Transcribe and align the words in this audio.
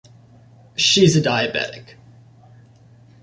She's 0.75 1.15
a 1.15 1.21
diabetic. 1.21 1.93